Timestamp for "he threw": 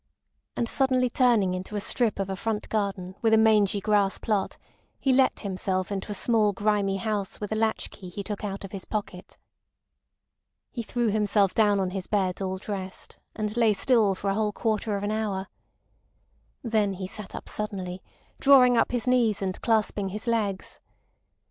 10.71-11.09